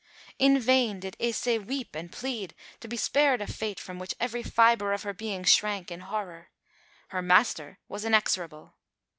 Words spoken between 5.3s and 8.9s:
shrank in horror. Her "master" was inexorable.